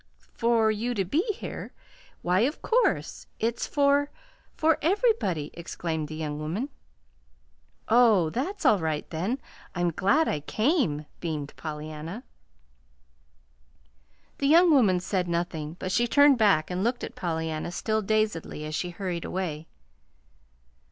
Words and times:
"For 0.33 0.71
you 0.71 0.95
to 0.95 1.05
be 1.05 1.21
here? 1.33 1.73
Why, 2.23 2.39
of 2.39 2.63
course. 2.63 3.27
It's 3.39 3.67
for 3.67 4.09
for 4.57 4.79
everybody!" 4.81 5.51
exclaimed 5.53 6.07
the 6.07 6.15
young 6.15 6.39
woman. 6.39 6.69
"Oh, 7.87 8.31
that's 8.31 8.65
all 8.65 8.79
right, 8.79 9.07
then. 9.11 9.37
I'm 9.75 9.91
glad 9.91 10.27
I 10.27 10.39
came," 10.39 11.05
beamed 11.19 11.53
Pollyanna. 11.55 12.23
The 14.39 14.47
young 14.47 14.71
woman 14.71 14.99
said 14.99 15.27
nothing; 15.27 15.75
but 15.77 15.91
she 15.91 16.07
turned 16.07 16.39
back 16.39 16.71
and 16.71 16.83
looked 16.83 17.03
at 17.03 17.13
Pollyanna 17.13 17.71
still 17.71 18.01
dazedly 18.01 18.65
as 18.65 18.73
she 18.73 18.89
hurried 18.89 19.23
away. 19.23 19.67